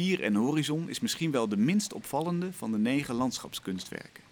[0.00, 4.22] Pier en Horizon is misschien wel de minst opvallende van de negen landschapskunstwerken.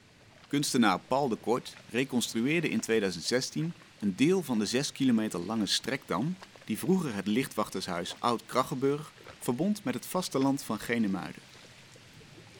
[0.46, 6.36] Kunstenaar Paul de Kort reconstrueerde in 2016 een deel van de 6 kilometer lange strekdam
[6.64, 11.42] die vroeger het lichtwachtershuis Oud-Krachenburg verbond met het vasteland van Genemuiden.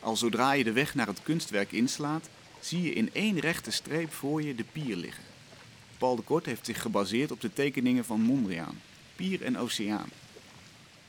[0.01, 2.29] Al zodra je de weg naar het kunstwerk inslaat,
[2.61, 5.25] zie je in één rechte streep voor je de pier liggen.
[5.99, 8.81] Paul de Kort heeft zich gebaseerd op de tekeningen van Mondriaan,
[9.17, 10.09] Pier en Oceaan.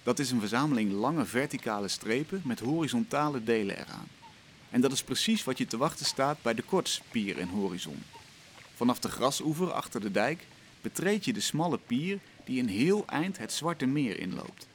[0.04, 4.08] Dat is een verzameling lange verticale strepen met horizontale delen eraan.
[4.70, 8.04] En dat is precies wat je te wachten staat bij de Korts Pier en Horizon.
[8.76, 10.48] Vanaf de grasoever achter de dijk
[10.82, 14.68] betreed je de smalle pier die een heel eind het Zwarte Meer inloopt.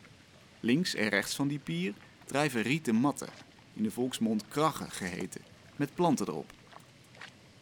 [0.61, 3.29] Links en rechts van die pier drijven rieten matten,
[3.73, 5.41] in de volksmond kraggen geheten,
[5.77, 6.53] met planten erop.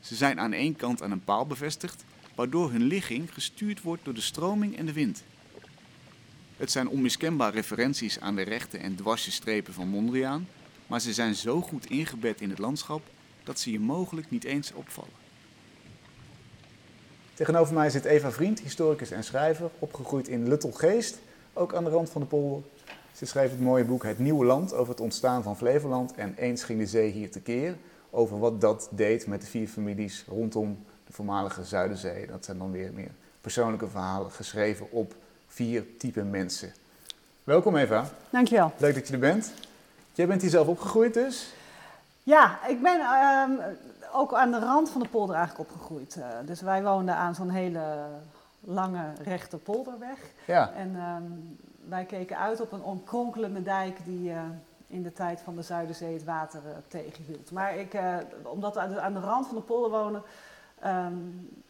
[0.00, 4.14] Ze zijn aan één kant aan een paal bevestigd, waardoor hun ligging gestuurd wordt door
[4.14, 5.22] de stroming en de wind.
[6.62, 10.48] Het zijn onmiskenbaar referenties aan de rechte en dwarse strepen van Mondriaan,
[10.86, 13.02] maar ze zijn zo goed ingebed in het landschap
[13.44, 15.12] dat ze je mogelijk niet eens opvallen.
[17.34, 21.18] Tegenover mij zit Eva Vriend, historicus en schrijver, opgegroeid in Luttelgeest,
[21.52, 22.62] ook aan de rand van de polder.
[23.12, 26.64] Ze schreef het mooie boek Het Nieuwe Land over het ontstaan van Flevoland en eens
[26.64, 27.76] ging de zee hier tekeer.
[28.10, 32.26] Over wat dat deed met de vier families rondom de voormalige Zuiderzee.
[32.26, 35.14] Dat zijn dan weer meer persoonlijke verhalen geschreven op
[35.52, 36.72] vier typen mensen.
[37.44, 38.04] Welkom Eva.
[38.30, 38.72] Dankjewel.
[38.76, 39.52] Leuk dat je er bent.
[40.12, 41.54] Jij bent hier zelf opgegroeid dus?
[42.22, 43.50] Ja, ik ben ehm,
[44.12, 46.16] ook aan de rand van de polder eigenlijk opgegroeid.
[46.16, 47.82] Uh, dus wij woonden aan zo'n hele
[48.60, 50.18] lange rechte polderweg.
[50.46, 50.72] Ja.
[50.72, 51.22] En ehm,
[51.88, 54.40] wij keken uit op een onkronkelende dijk die uh,
[54.86, 57.50] in de tijd van de Zuiderzee het water uh, tegenhield.
[57.50, 57.98] Maar ik,
[58.42, 60.22] omdat we aan de, rand van de polder wonen,
[60.84, 61.61] um,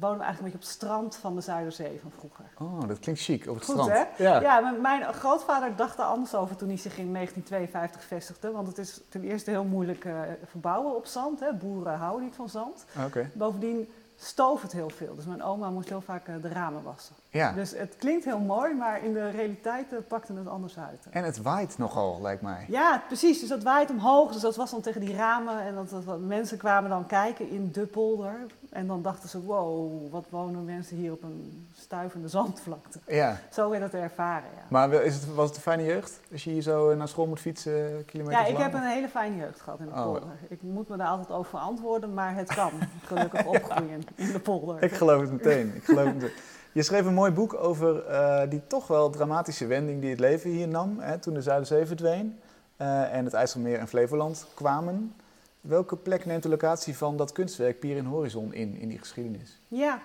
[0.00, 2.44] wonen we eigenlijk een beetje op het strand van de Zuiderzee van vroeger.
[2.58, 3.90] Oh, dat klinkt chic, op het Goed, strand.
[3.90, 4.24] Hè?
[4.24, 4.40] Ja.
[4.40, 8.50] ja, mijn grootvader dacht er anders over toen hij zich in 1952 vestigde.
[8.50, 11.40] Want het is ten eerste heel moeilijk uh, verbouwen op zand.
[11.40, 11.52] Hè.
[11.52, 12.84] Boeren houden niet van zand.
[13.06, 13.30] Okay.
[13.32, 15.14] Bovendien stoof het heel veel.
[15.14, 17.14] Dus mijn oma moest heel vaak uh, de ramen wassen.
[17.32, 17.52] Ja.
[17.52, 21.06] Dus het klinkt heel mooi, maar in de realiteit uh, pakte het anders uit.
[21.10, 22.64] En het waait nogal, lijkt mij.
[22.68, 23.40] Ja, precies.
[23.40, 24.32] Dus dat waait omhoog.
[24.32, 25.60] Dus dat was dan tegen die ramen.
[25.60, 28.34] En dat, dat, mensen kwamen dan kijken in de polder.
[28.70, 32.98] En dan dachten ze, wow, wat wonen mensen hier op een stuivende zandvlakte.
[33.06, 33.36] Ja.
[33.50, 34.62] Zo werd het ervaren, ja.
[34.68, 36.20] Maar is het, was het een fijne jeugd?
[36.32, 38.72] Als je hier zo naar school moet fietsen, kilometers Ja, ik lang?
[38.72, 40.02] heb een hele fijne jeugd gehad in de Oh.
[40.02, 40.22] polder.
[40.48, 42.70] Ik moet me daar altijd over verantwoorden, maar het kan.
[43.04, 44.82] Gelukkig opgroeien in de polder.
[44.82, 45.72] Ik geloof het meteen.
[45.74, 46.30] Ik geloof het meteen.
[46.72, 50.50] Je schreef een mooi boek over eh, die toch wel dramatische wending die het leven
[50.50, 51.00] hier nam.
[51.00, 52.40] Hè, toen de Zuiderzee verdween
[52.76, 55.14] eh, en het IJsselmeer en Flevoland kwamen.
[55.60, 59.58] Welke plek neemt de locatie van dat kunstwerk Pier in Horizon in, in die geschiedenis?
[59.68, 60.02] Ja,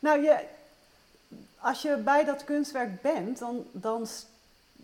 [0.00, 0.44] nou je,
[1.58, 4.06] als je bij dat kunstwerk bent, dan, dan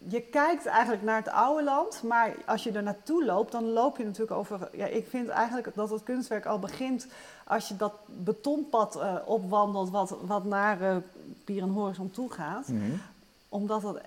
[0.09, 3.97] je kijkt eigenlijk naar het oude land, maar als je er naartoe loopt, dan loop
[3.97, 4.69] je natuurlijk over.
[4.73, 7.07] Ja, ik vind eigenlijk dat het kunstwerk al begint
[7.45, 10.97] als je dat betonpad uh, opwandelt, wat, wat naar uh,
[11.45, 12.69] Pier en Horizon toe gaat.
[12.69, 12.91] Mhm.
[13.49, 14.01] Omdat het.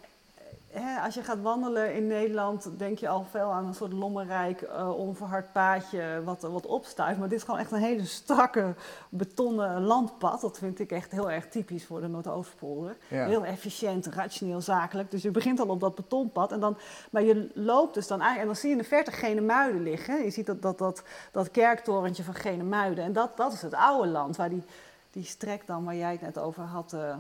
[0.70, 4.62] Hè, als je gaat wandelen in Nederland, denk je al veel aan een soort lommerrijk,
[4.62, 7.20] uh, onverhard paadje wat, wat opstuift.
[7.20, 8.76] Maar dit is gewoon echt een hele strakke
[9.10, 10.42] betonnen landpad.
[10.42, 12.98] Dat vind ik echt heel erg typisch voor de Noordoostpolder.
[13.08, 13.26] Ja.
[13.26, 15.12] Heel efficiënt, rationeel, zakelijk.
[15.12, 16.52] Dus je begint al op dat betonpad.
[16.52, 16.78] En dan,
[17.12, 20.24] maar je loopt dus dan eigenlijk, en dan zie je in de verte Genemuiden liggen.
[20.24, 23.04] Je ziet dat, dat, dat, dat kerktorentje van Genemuiden.
[23.04, 24.64] En dat, dat is het oude land, waar die,
[25.12, 27.16] die strek dan, waar jij het net over had, uh,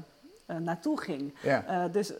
[0.47, 1.33] uh, naartoe ging.
[1.41, 1.85] Ja.
[1.85, 2.13] Uh, dus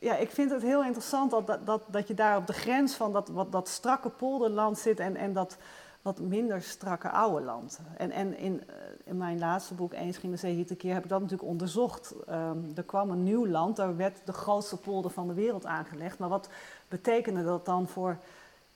[0.00, 2.94] ja, ik vind het heel interessant dat, dat, dat, dat je daar op de grens
[2.94, 5.56] van dat, wat, dat strakke polderland zit en, en dat
[6.02, 7.80] wat minder strakke oude land.
[7.96, 8.62] En, en in,
[9.04, 12.14] in mijn laatste boek, Eens ging de zee hier keer, heb ik dat natuurlijk onderzocht.
[12.30, 16.18] Um, er kwam een nieuw land, daar werd de grootste polder van de wereld aangelegd.
[16.18, 16.48] Maar wat
[16.88, 18.18] betekende dat dan voor,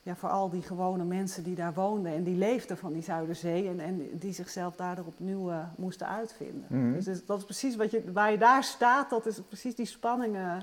[0.03, 3.69] ja, voor al die gewone mensen die daar woonden en die leefden van die Zuiderzee
[3.69, 6.67] en, en die zichzelf daardoor opnieuw uh, moesten uitvinden?
[6.69, 6.93] Mhm.
[6.93, 9.87] Dus, dus dat is precies wat je, waar je daar staat, dat is precies die
[9.87, 10.37] spanning.
[10.37, 10.57] Uh,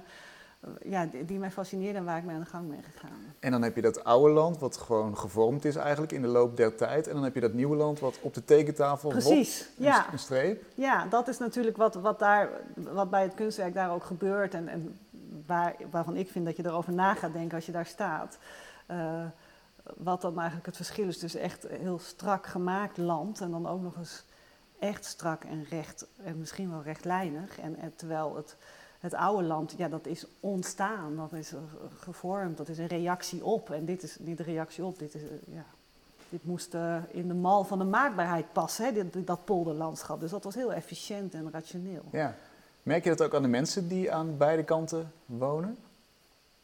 [0.84, 3.34] ja, die, mij fascineerde en waar ik mee aan de gang ben gegaan.
[3.40, 6.58] En dan heb je dat oude land, wat gewoon gevormd is eigenlijk in de loop
[6.58, 7.08] der tijd.
[7.08, 10.12] En dan heb je dat nieuwe land, wat op de tekentafel Precies, ropt, ja.
[10.12, 10.64] een streep.
[10.74, 14.54] Ja, dat is natuurlijk wat, wat, daar, wat bij het kunstwerk daar ook gebeurt.
[14.54, 15.00] En, en
[15.46, 18.38] waar, waarvan ik vind dat je erover na gaat denken als je daar staat.
[18.92, 19.24] Uh,
[19.98, 23.82] wat dan eigenlijk het verschil is tussen echt heel strak gemaakt land en dan ook
[23.82, 24.26] nog eens
[24.80, 27.60] echt strak en recht en misschien wel rechtlijnig.
[27.60, 28.56] En, en terwijl het
[29.02, 31.54] het oude land, ja, dat is ontstaan, dat is
[32.00, 33.70] gevormd, dat is een reactie op.
[33.70, 35.66] En dit is niet de reactie op, dit, is, ja,
[36.30, 40.20] dit moest uh, in de mal van de maakbaarheid passen, hè, dat polderlandschap.
[40.20, 42.04] Dus dat was heel efficiënt en rationeel.
[42.12, 42.36] Ja.
[42.84, 45.78] Merk je dat ook aan de mensen die aan beide kanten wonen?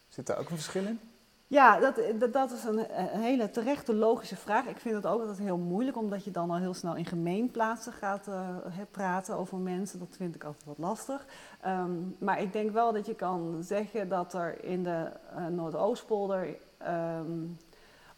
[0.10, 1.00] Zit daar ook een verschil in?
[1.50, 2.00] Ja, dat,
[2.34, 4.66] dat, is een, hele terechte logische vraag.
[4.66, 7.94] Ik vind het ook altijd heel moeilijk, omdat je dan al heel snel in gemeenplaatsen
[7.94, 8.58] gaat uh,
[8.92, 10.00] praten over mensen.
[10.00, 11.26] Dat vind ik altijd wat lastig.
[11.66, 16.58] Um, maar ik denk wel dat je kan zeggen dat er in de uh, Noordoostpolder
[16.88, 17.58] um,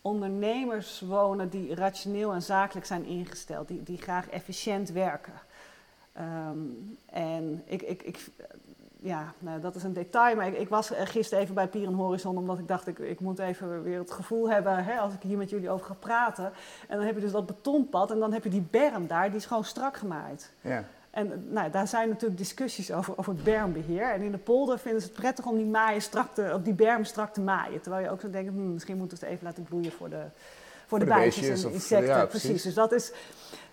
[0.01, 5.33] ondernemers wonen die rationeel en zakelijk zijn ingesteld, die, die graag efficiënt werken.
[6.17, 8.29] Um, en ik, ik, ik,
[9.01, 11.93] ja, nou, dat is een detail, maar ik, ik was gisteren even bij Pier en
[11.93, 15.21] Horizon, omdat ik dacht, ik, ik moet even weer het gevoel hebben hè, als ik
[15.21, 16.51] hier met jullie over ga praten.
[16.87, 19.37] En dan heb je dus dat betonpad en dan heb je die berm daar, die
[19.37, 20.51] is gewoon strak gemaaid.
[20.61, 20.83] Ja.
[21.09, 24.11] En nou, daar zijn natuurlijk discussies over, over het bermbeheer.
[24.11, 26.73] En in de polder vinden ze het prettig om die, maaien strak te, op die
[26.73, 27.81] berm strak te maaien.
[27.81, 30.15] Terwijl je ook zou denken, hm, misschien moeten we het even laten bloeien voor de,
[30.15, 30.29] voor,
[30.87, 32.07] voor de, de bijtjes en insecten.
[32.07, 32.49] ja, precies.
[32.49, 32.63] precies.
[32.63, 33.11] Dus dat is,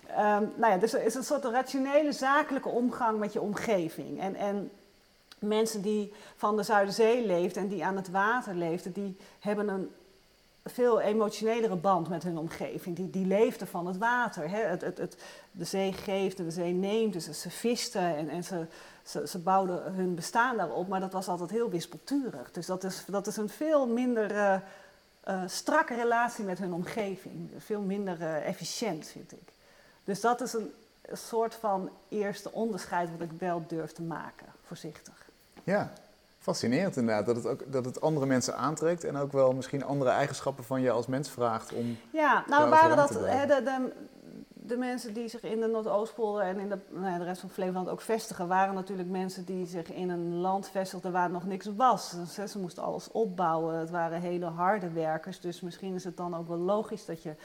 [0.07, 4.19] ehm, nou ja, dus er is een soort rationele zakelijke omgang met je omgeving.
[4.19, 4.71] En, en
[5.39, 9.89] mensen die van de Zuiderzee leefden en die aan het water leefden, die hebben een
[10.69, 12.95] veel emotionelere band met hun omgeving.
[12.95, 14.49] Die, die leefden van het water.
[14.49, 14.61] Hè?
[14.61, 15.17] Het, het, het,
[15.51, 17.13] de zee geeft en de zee neemt.
[17.13, 18.65] Dus ze visten en, en ze,
[19.03, 20.87] ze, ze bouwden hun bestaan daarop.
[20.87, 22.51] Maar dat was altijd heel wispelturig.
[22.51, 24.55] Dus dat is, dat is een veel minder eh,
[25.23, 27.51] eh, strakke relatie met hun omgeving.
[27.57, 29.53] Veel minder eh, efficiënt, vind ik.
[30.03, 34.45] Dus dat is een, een soort van eerste onderscheid wat ik wel durf te maken,
[34.63, 35.26] voorzichtig.
[35.67, 35.91] Ja,
[36.37, 37.25] fascinerend inderdaad.
[37.25, 40.81] Dat het, ook, dat het andere mensen aantrekt en ook wel misschien andere eigenschappen van
[40.81, 41.97] je als mens vraagt om...
[42.11, 43.91] Ja, nou waren dat hè, de, de,
[44.53, 47.49] de mensen die zich in de Noordoostpolder en in de, nou ja, de rest van
[47.49, 51.65] Flevoland ook vestigen, waren natuurlijk mensen die zich in een land vestigden waar nog niks
[51.75, 52.15] was.
[52.33, 53.75] Ze, ze moesten alles opbouwen.
[53.75, 55.39] Het waren hele harde werkers.
[55.39, 57.35] Dus misschien is het dan ook wel logisch dat je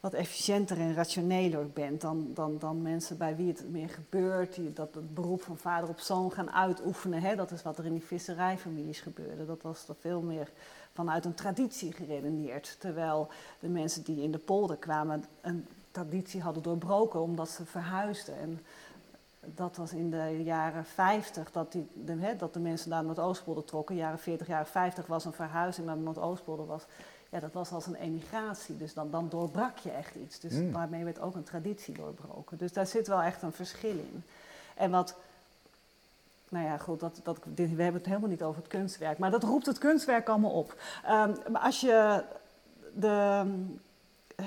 [0.00, 4.72] wat efficiënter en rationeler bent dan, dan, dan mensen bij wie het meer gebeurt, die
[4.72, 7.20] dat het beroep van vader op zoon gaan uitoefenen.
[7.20, 7.36] Hè?
[7.36, 9.46] Dat is wat er in die visserijfamilies gebeurde.
[9.46, 10.50] Dat was er veel meer
[10.92, 12.76] vanuit een traditie geredeneerd.
[12.80, 13.28] Terwijl
[13.60, 18.38] de mensen die in de polder kwamen een traditie hadden doorbroken omdat ze verhuisden.
[18.38, 18.60] En
[19.54, 23.64] dat was in de jaren 50 dat, die, de, hè, dat de mensen naar Noordoostpolder
[23.64, 23.96] trokken.
[23.96, 26.66] Jaren 40, jaren 50 was een verhuizing naar Noordoostpolder.
[26.66, 26.82] Was,
[27.28, 28.76] ja, dat was als een emigratie.
[28.76, 30.40] Dus dan, dan doorbrak je echt iets.
[30.40, 30.72] Dus Mm.
[30.72, 32.58] daarmee werd ook een traditie doorbroken.
[32.58, 34.22] Dus daar zit wel echt een verschil in.
[34.76, 35.14] En wat
[36.48, 39.42] nou ja, goed, dat, dat, we hebben het helemaal niet over het kunstwerk, maar dat
[39.42, 40.80] roept het kunstwerk allemaal op.
[41.04, 42.24] Ehm, maar als je
[42.94, 43.42] de,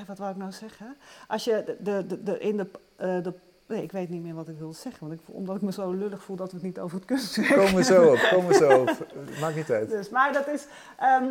[0.08, 0.96] wat wou ik nou zeggen?
[1.28, 3.34] Als je de, de, de, de- in de, eh, de,
[3.72, 5.92] nee, ik weet niet meer wat ik wilde zeggen, want ik, omdat ik me zo
[5.92, 8.54] lullig voel dat we het niet over het kunstwerk Komen we zo op, komen we
[8.54, 9.08] zo op.
[9.42, 9.90] Maakt niet uit.
[9.90, 11.26] dus, maar dat is, ehm,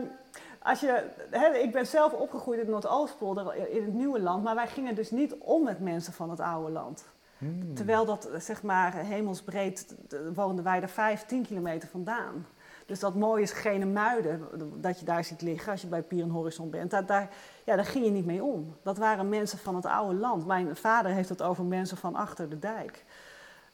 [0.63, 4.69] als je, hè, ik ben zelf opgegroeid in Noordoostpolder, in het nieuwe land, maar wij
[4.69, 7.05] gingen dus niet om met mensen van het oude land.
[7.39, 7.75] Hmm.
[7.75, 9.95] Terwijl dat, zeg maar, hemelsbreed
[10.35, 12.47] woonden wij er 5, 10 kilometer vandaan.
[12.87, 14.49] Dus dat mooie is geen muiden
[14.81, 16.91] dat je daar ziet liggen als je bij Pier en Horizon bent.
[16.91, 17.29] Daar, daar,
[17.71, 18.77] ja, daar ging je niet mee om.
[18.83, 20.47] Dat waren mensen van het oude land.
[20.47, 23.05] Mijn vader heeft het over mensen van achter de dijk.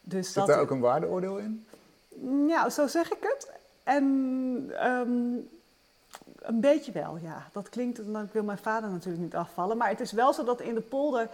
[0.01, 1.67] Dus Zit dat, daar ook een waardeoordeel in?
[2.49, 3.51] ja, zo zeg ik het.
[3.83, 4.05] En
[4.73, 5.11] ehm,
[6.39, 7.49] een beetje wel, ja.
[7.53, 9.77] Dat klinkt, ik wil mijn vader natuurlijk niet afvallen.
[9.77, 11.29] Maar het is wel zo dat in de polder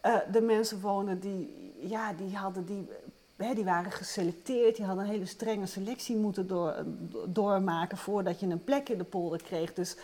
[0.00, 2.88] eh, de mensen wonen die, ja, die hadden die,
[3.36, 4.76] hè, die waren geselecteerd.
[4.76, 6.74] Die hadden een hele strenge selectie moeten door,
[7.26, 9.74] doormaken voordat je een plek in de polder kreeg.
[9.74, 9.96] Dus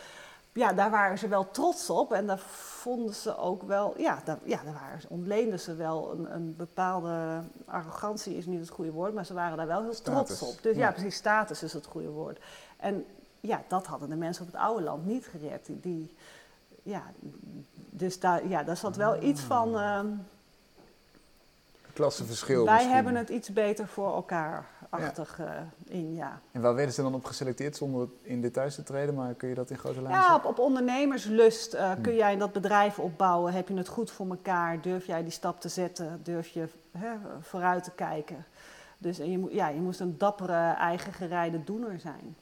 [0.57, 4.39] ja, daar waren ze wel trots op en daar vonden ze ook wel, ja, daar,
[4.43, 8.91] ja, daar waren, ze- ontleenden ze wel een, een bepaalde arrogantie, is niet het goede
[8.93, 10.63] woord, maar ze waren daar wel heel trots op.
[10.63, 10.87] Dus ja.
[10.87, 10.93] ja.
[10.93, 12.39] precies, status is het goede woord.
[12.77, 13.05] En
[13.41, 15.67] ja, dat hadden de mensen op het oude land niet gered.
[15.67, 16.15] Die, die,
[16.83, 17.03] ja,
[17.91, 20.07] dus daar, ja, daar zat wel iets van, ehm,
[21.93, 22.95] Klassenverschil wij misschien.
[22.95, 24.67] hebben het iets beter voor elkaar
[25.05, 25.51] achtig eh,
[25.85, 26.41] in, ja.
[26.53, 29.15] En waar werden ze dan op geselecteerd zonder in details te treden?
[29.15, 30.45] Maar kun je dat in grote lijnen Ja, zeggen?
[30.45, 32.19] op, op ondernemerslust eh, kun Hm.
[32.19, 33.53] jij dat bedrijf opbouwen.
[33.53, 34.81] Heb je het goed voor elkaar?
[34.81, 36.21] Durf jij die stap te zetten?
[36.23, 37.09] Durf je hè,
[37.41, 38.45] vooruit te kijken?
[38.99, 42.37] Dus en je, moet, ja, je moest een dappere, eigen gerijde doener zijn.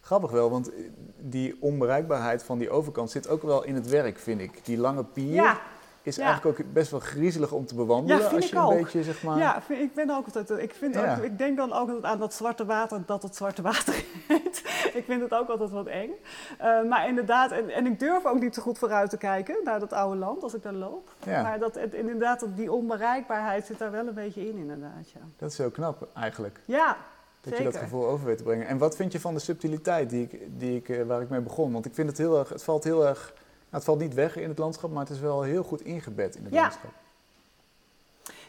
[0.00, 0.70] Grappig wel, want
[1.18, 4.64] die onbereikbaarheid van die overkant zit ook wel in het werk, vind ik.
[4.64, 5.58] Die lange pier Ja,
[6.02, 6.24] is ja.
[6.24, 8.16] eigenlijk ook best wel griezelig om te bewandelen.
[8.22, 8.74] Ja, vind als ik je een ook.
[8.82, 9.38] beetje, zeg maar...
[9.38, 11.16] ja vind- ik, ben ook altijd, ik, vind Ja.
[11.16, 13.94] ook, ik denk dan ook altijd aan dat zwarte water dat het zwarte water
[14.28, 14.62] heet.
[14.94, 16.10] ik vind het ook altijd wat eng.
[16.58, 19.80] Eh, maar inderdaad, en, en ik durf ook niet zo goed vooruit te kijken naar
[19.80, 21.10] dat oude land als ik daar loop.
[21.24, 25.10] Ja, Maar dat, het- inderdaad, die onbereikbaarheid zit daar wel een beetje in, inderdaad.
[25.10, 26.60] Ja, dat is heel knap eigenlijk.
[26.64, 26.96] ja Dat
[27.40, 27.58] zeker.
[27.58, 28.66] je dat gevoel over weet te brengen.
[28.66, 31.40] En wat vind je van de subtiliteit die ik, die ik, eh, waar ik mee
[31.40, 31.72] begon?
[31.72, 33.34] Want ik vind het heel erg, het valt heel erg,
[33.70, 36.44] het valt niet weg in het landschap, maar het is wel heel goed ingebed in
[36.44, 36.60] het Ja.
[36.60, 36.90] landschap.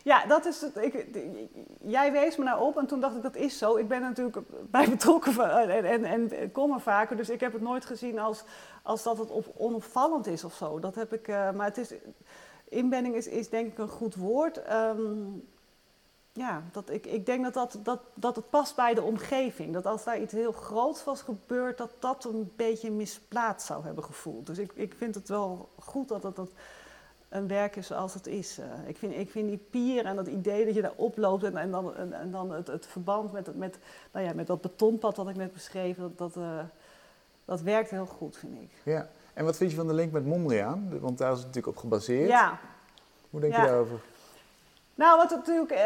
[0.03, 0.77] Ja, dat is het.
[0.77, 1.05] Ik,
[1.81, 3.75] jij wees me naar op en toen dacht ik dat is zo.
[3.75, 4.37] Ik ben er natuurlijk
[4.71, 7.17] bij betrokken van, en, en, en, kom er vaker.
[7.17, 8.43] Dus ik heb het nooit gezien als,
[8.83, 10.79] als dat het op, onopvallend is of zo.
[10.79, 11.93] Dat heb ik, uh, maar het is,
[12.69, 14.61] inbending is, is denk ik een goed woord.
[14.71, 15.47] Um,
[16.33, 19.73] ja, dat, ik, ik denk dat, dat, dat, dat het past bij de omgeving.
[19.73, 24.03] Dat als daar iets heel groots was gebeurd, dat dat een beetje misplaatst zou hebben
[24.03, 24.45] gevoeld.
[24.45, 26.49] Dus ik, ik vind het wel goed dat het dat
[27.29, 28.59] een werk is zoals het is.
[28.59, 31.57] Uh, ik, vind, ik vind die pier en dat idee dat je daar oploopt en,
[31.57, 33.77] en dan, en, en dan het, het, verband met, met,
[34.11, 36.59] nou ja, met dat betonpad wat ik net beschreef, dat, dat, uh,
[37.45, 38.71] dat werkt heel goed, vind ik.
[38.83, 40.99] Ja, en wat vind je van de link met Mondriaan?
[40.99, 42.29] Want daar is het natuurlijk op gebaseerd.
[42.29, 42.59] Ja.
[43.29, 43.99] Hoe denk je daarover?
[44.99, 45.71] Nou, wat natuurlijk.
[45.71, 45.79] Uh,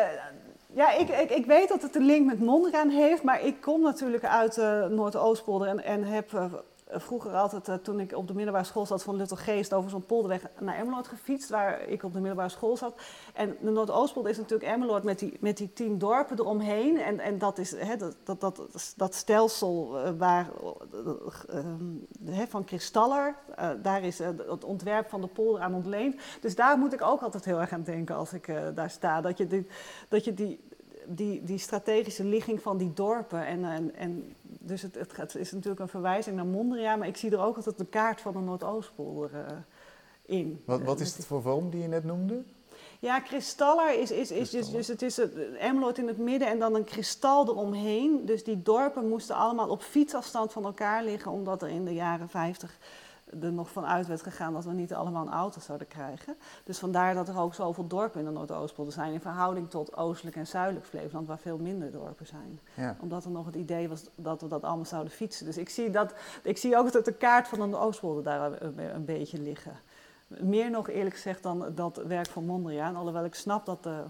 [0.74, 3.82] ja, ik, ik, ik, weet dat het een link met Mondriaan heeft, maar ik kom
[3.82, 6.54] natuurlijk uit uh, Noordoostpolder en, en heb uh,
[7.02, 10.42] vroeger altijd, uh, toen ik op de middelbare school zat van Luttelgeest, over zo'n polderweg
[10.60, 12.96] naar Emmeloord gefietst, waar ik op de middelbare school zat.
[13.34, 16.98] En de Noordoostpolder is natuurlijk Emmeloord met die, met die tien dorpen eromheen.
[16.98, 20.48] En, en dat is hè, dat, dat, dat, dat stelsel waar,
[22.50, 23.36] van Kristaller,
[23.82, 26.16] daar is het ontwerp van de polder aan ontleend.
[26.42, 29.22] Dus daar moet ik ook altijd heel erg aan denken als ik daar sta.
[29.22, 29.68] Dat je, die,
[30.08, 30.60] dat je die,
[31.06, 33.46] die, die strategische ligging van die dorpen.
[33.46, 34.36] En, en, en
[34.66, 37.78] dus het, het, is natuurlijk een verwijzing naar Mondriaan, maar ik zie er ook altijd
[37.78, 39.40] de kaart van de Noordoostpolder uh,
[40.26, 40.62] in.
[40.66, 42.44] Wat, wat is het voor vorm die je net noemde?
[43.00, 45.20] Ja, kristaller is, is, is dus, dus het is
[45.60, 48.26] Emmeloord in het midden en dan een kristal eromheen.
[48.26, 52.30] Dus die dorpen moesten allemaal op fietsafstand van elkaar liggen, omdat er in de jaren
[52.30, 52.78] 50
[53.42, 56.36] er nog vanuit werd gegaan dat we niet allemaal een auto zouden krijgen.
[56.64, 60.36] Dus vandaar dat er ook zoveel dorpen in de Noordoostpolder zijn in verhouding tot oostelijk
[60.36, 62.60] en zuidelijk Flevoland, waar veel minder dorpen zijn.
[62.74, 62.98] Ja.
[63.00, 65.46] Omdat er nog het idee was dat we dat allemaal zouden fietsen.
[65.46, 66.14] Dus ik zie, dat,
[66.44, 69.80] ik zie ook dat de kaart van de Noordoostpolder daar een, een, beetje liggen.
[70.28, 74.04] Meer nog eerlijk gezegd dan dat werk van Mondriaan, alhoewel ik snap dat de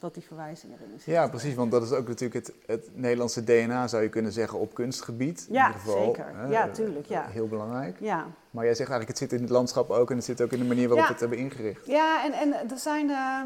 [0.00, 1.04] dat die verwijzing erin zit.
[1.04, 4.58] Ja, precies, want dat is ook natuurlijk het, het Nederlandse DNA, zou je kunnen zeggen,
[4.58, 5.46] op kunstgebied.
[5.50, 6.36] Ja, in ieder geval, zeker.
[6.36, 7.06] Hè, ja, tuurlijk.
[7.06, 7.26] Ja.
[7.26, 7.96] Heel belangrijk.
[8.00, 8.26] Ja.
[8.50, 10.58] Maar jij zegt eigenlijk, het zit in het landschap ook en het zit ook in
[10.58, 11.86] de manier waarop we het hebben ingericht.
[11.86, 13.08] Ja, en, en er zijn...
[13.08, 13.40] Uh,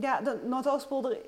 [0.00, 1.18] ja, de Noordoostpolder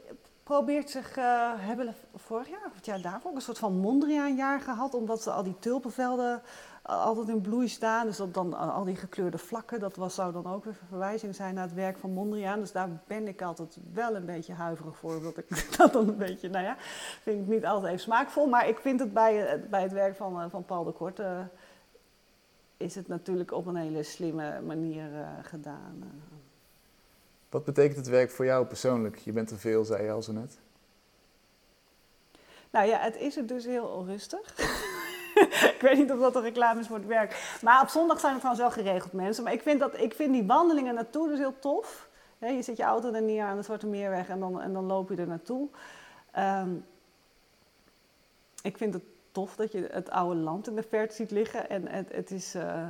[0.42, 1.24] probeert zich, uh,
[1.56, 5.30] hebben vorig jaar of het jaar daarvoor ook een soort van Mondriaanjaar gehad, omdat ze
[5.30, 6.42] al die tulpenvelden
[6.82, 8.06] altijd in bloei staan.
[8.06, 11.34] Dus dat dan al die gekleurde vlakken, dat was, zou dan ook weer een verwijzing
[11.34, 12.60] zijn naar het werk van Mondriaan.
[12.60, 15.22] Dus daar ben ik altijd wel een beetje huiverig voor.
[15.22, 15.46] Dat ik
[15.76, 16.76] dat dan een beetje, nou ja,
[17.22, 18.46] vind ik niet altijd even smaakvol.
[18.46, 21.20] Maar ik vind het bij, eh, bij het werk van, eh, van Paul de Kort,
[21.20, 21.40] uh,
[22.76, 26.22] is het natuurlijk op een hele slimme manier uh, gedaan.
[27.48, 29.16] Wat betekent het werk voor jou persoonlijk?
[29.16, 30.58] Je bent er veel, zei je al zo net.
[32.70, 34.54] Nou ja, het is er dus heel rustig.
[35.74, 37.58] ik weet niet of dat een reclame is voor het werk.
[37.62, 39.44] Maar op zondag zijn er trouwens wel geregeld mensen.
[39.44, 42.08] Maar ik vind, dat, ik vind die wandelingen naartoe dus heel tof.
[42.38, 45.08] je zet je auto er neer aan de Zwarte Meerweg en dan, en dan loop
[45.08, 45.68] je er naartoe.
[46.38, 46.84] Um,
[48.62, 51.70] ik vind het tof dat je het oude land in de verte ziet liggen.
[51.70, 52.54] En het, het is...
[52.54, 52.88] Uh,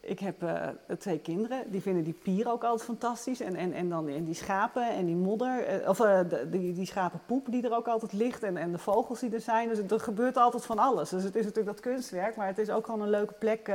[0.00, 3.40] ik heb uh, twee kinderen, die vinden die pier ook altijd fantastisch.
[3.40, 6.86] En, en, en dan en die schapen en die modder, uh, of uh, die, die
[6.86, 8.42] schapenpoep die er ook altijd ligt.
[8.42, 9.68] En, en de vogels die er zijn.
[9.68, 11.08] Dus er gebeurt altijd van alles.
[11.08, 13.72] Dus het is natuurlijk dat kunstwerk, maar het is ook gewoon een leuke plek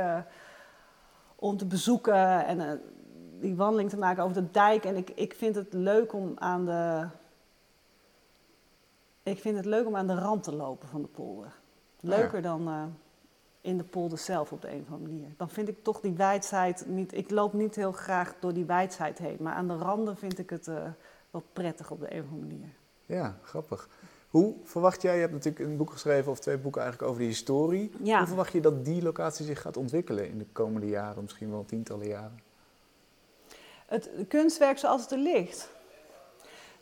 [1.36, 2.46] om te bezoeken.
[2.46, 2.80] En
[3.40, 4.84] die wandeling te maken over de dijk.
[4.84, 7.06] En ik, ik vind het leuk om aan de.
[9.22, 11.52] Ik vind het leuk om aan de rand te lopen van de polder.
[12.00, 12.92] Leuker dan
[13.62, 15.28] in de polder zelf op de een of andere manier.
[15.36, 17.14] Dan vind ik toch die wijdheid niet.
[17.14, 20.50] Ik loop niet heel graag door die wijdheid heen, maar aan de randen vind ik
[20.50, 20.82] het uh,
[21.30, 22.72] wel prettig op de een of andere manier.
[23.06, 23.88] Ja, grappig.
[24.28, 27.28] Hoe verwacht jij, je hebt natuurlijk een boek geschreven of twee boeken eigenlijk over de
[27.28, 27.92] historie.
[28.02, 28.18] Ja.
[28.18, 31.64] Hoe verwacht je dat die locatie zich gaat ontwikkelen in de komende jaren, misschien wel
[31.64, 32.40] tientallen jaren?
[33.86, 35.70] Het kunstwerk zoals het er ligt.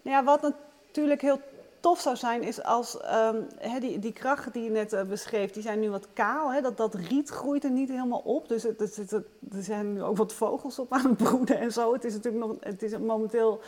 [0.03, 0.55] Nou ja, wat
[0.87, 1.41] natuurlijk heel
[1.81, 3.47] tof zou zijn, is als um,
[3.81, 6.53] die, die krachten die je net uh, beschreef, die zijn nu wat kaal.
[6.53, 8.49] He, dat, dat riet groeit er niet helemaal op.
[8.49, 11.93] Dus het, er zijn nu ook wat vogels op aan het broeden en zo.
[11.93, 13.61] Het is natuurlijk nog, het is momenteel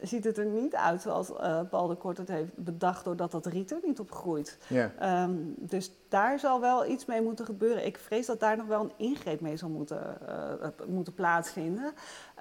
[0.00, 3.46] ziet het er niet uit zoals uh, Paul de Kort het heeft bedacht, doordat dat
[3.46, 4.58] riet er niet op groeit.
[4.66, 5.22] Ja.
[5.24, 7.86] Um, dus daar zal wel iets mee moeten gebeuren.
[7.86, 11.92] Ik vrees dat daar nog wel een ingreep mee zal moeten, uh, moeten plaatsvinden.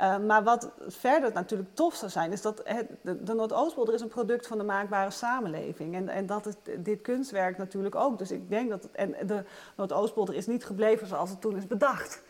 [0.01, 4.01] Uh, maar wat verder natuurlijk tof zou zijn, is dat het, de, de Noordoostpolder is
[4.01, 5.95] een product van de maakbare samenleving.
[5.95, 8.17] En, en dat is dit kunstwerk natuurlijk ook.
[8.17, 9.43] Dus ik denk dat, het, en de
[9.75, 12.21] Noordoostpolder is niet gebleven zoals het toen is bedacht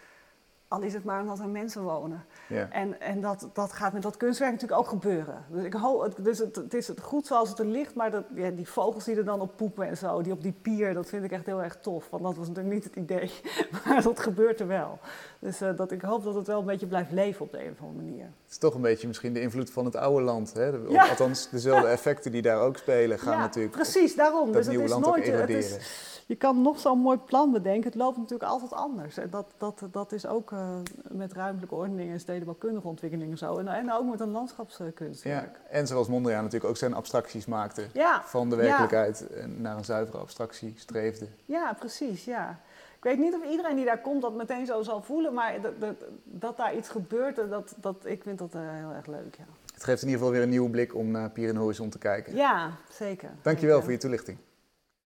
[0.75, 2.25] Al is het maar omdat er mensen wonen.
[2.48, 2.67] Ja.
[2.72, 5.46] En, en dat, dat gaat met dat kunstwerk natuurlijk ook gebeuren.
[5.50, 8.24] Dus, ik hoop, dus het, het is het goed zoals het er ligt, maar dat,
[8.36, 11.10] ja, die vogels die er dan op poepen en zo, die op die pier, dat
[11.10, 12.10] vind ik echt heel erg tof.
[12.10, 13.32] Want dat was natuurlijk niet het idee,
[13.86, 15.00] maar dat gebeurt er wel.
[15.39, 17.72] Dus uh, dat, ik hoop dat het wel een beetje blijft leven op de een
[17.72, 18.24] of andere manier.
[18.24, 20.53] Het is toch een beetje misschien de invloed van het oude land.
[20.53, 20.72] Hè?
[20.72, 21.08] De, ja.
[21.10, 23.75] Althans, dezelfde effecten die daar ook spelen gaan ja, natuurlijk.
[23.75, 24.46] Precies, daarom.
[24.46, 25.79] Dat dus nieuwe het is land nooit, ook eroderen.
[26.25, 29.17] Je kan nog zo'n mooi plan bedenken, het loopt natuurlijk altijd anders.
[29.17, 30.70] En dat, dat, dat is ook uh,
[31.08, 33.58] met ruimtelijke ordening en stedenbouwkundige ontwikkelingen zo.
[33.58, 35.60] En, en ook met een landschapskunstwerk.
[35.63, 38.22] Ja, en zoals Mondriaan natuurlijk ook zijn abstracties maakte ja.
[38.25, 39.27] van de werkelijkheid
[39.58, 41.27] naar een zuivere abstractie streefde.
[41.46, 42.60] Ja, precies, ja.
[42.98, 45.79] Ik weet niet of iedereen die daar komt dat meteen zo zal voelen, maar dat,
[45.79, 49.44] dat, dat daar iets gebeurt, dat, dat, ik vind dat uh, heel erg leuk, ja.
[49.74, 51.98] Het geeft in ieder geval weer een nieuwe blik om naar Pier en Horizon te
[51.98, 52.36] kijken.
[52.36, 53.29] Ja, zeker.
[53.41, 53.84] Dankjewel zeker.
[53.84, 54.38] voor je toelichting.